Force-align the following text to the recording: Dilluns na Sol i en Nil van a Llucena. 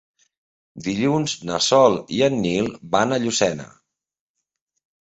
Dilluns 0.87 1.35
na 1.51 1.59
Sol 1.67 1.99
i 2.17 2.25
en 2.31 2.41
Nil 2.47 2.73
van 2.97 3.15
a 3.15 3.23
Llucena. 3.27 3.71